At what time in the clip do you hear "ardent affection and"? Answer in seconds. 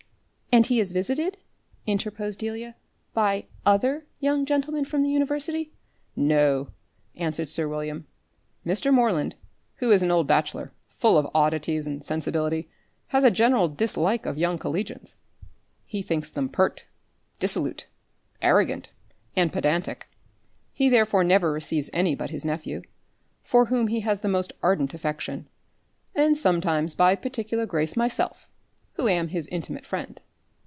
24.61-26.35